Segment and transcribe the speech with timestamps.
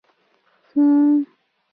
[0.03, 1.27] 常见于南方。